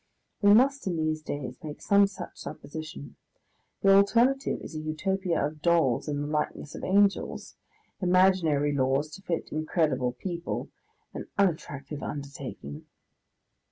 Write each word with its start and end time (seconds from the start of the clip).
We 0.41 0.55
must 0.55 0.87
in 0.87 0.97
these 0.97 1.21
days 1.21 1.59
make 1.61 1.79
some 1.79 2.07
such 2.07 2.35
supposition. 2.39 3.17
The 3.83 3.91
alternative 3.93 4.59
is 4.63 4.73
a 4.75 4.79
Utopia 4.79 5.45
of 5.45 5.61
dolls 5.61 6.07
in 6.07 6.21
the 6.21 6.27
likeness 6.27 6.73
of 6.73 6.83
angels 6.83 7.55
imaginary 8.01 8.73
laws 8.73 9.11
to 9.11 9.21
fit 9.21 9.51
incredible 9.51 10.13
people, 10.13 10.69
an 11.13 11.27
unattractive 11.37 12.01
undertaking. 12.01 12.87